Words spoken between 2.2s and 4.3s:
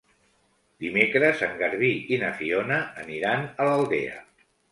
na Fiona aniran a l'Aldea.